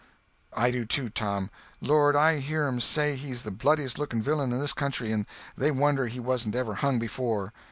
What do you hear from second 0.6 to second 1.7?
do too, Tom.